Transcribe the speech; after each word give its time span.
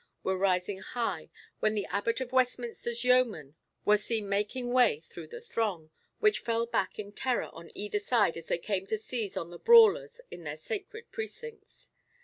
were 0.23 0.35
rising 0.35 0.79
high 0.79 1.29
when 1.59 1.75
the 1.75 1.85
Abbot 1.85 2.19
of 2.21 2.31
Westminster's 2.31 3.03
yeomen 3.03 3.53
were 3.85 3.99
seen 3.99 4.27
making 4.27 4.73
way 4.73 4.99
through 4.99 5.27
the 5.27 5.39
throng, 5.39 5.91
which 6.17 6.39
fell 6.39 6.65
back 6.65 6.97
in 6.97 7.11
terror 7.11 7.51
on 7.53 7.69
either 7.75 7.99
side 7.99 8.35
as 8.35 8.47
they 8.47 8.57
came 8.57 8.87
to 8.87 8.97
seize 8.97 9.37
on 9.37 9.51
the 9.51 9.59
brawlers 9.59 10.19
in 10.31 10.43
their 10.43 10.57
sacred 10.57 11.11
precincts. 11.11 11.91